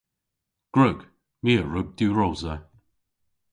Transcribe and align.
Gwrug. 0.73 0.99
My 1.41 1.53
a 1.61 1.63
wrug 1.65 1.87
diwrosa. 1.97 2.55